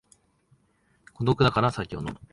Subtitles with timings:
[1.13, 2.17] 孤独だから酒を飲む